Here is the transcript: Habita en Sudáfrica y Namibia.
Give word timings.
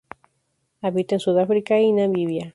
Habita 0.81 1.13
en 1.13 1.19
Sudáfrica 1.19 1.77
y 1.79 1.91
Namibia. 1.91 2.49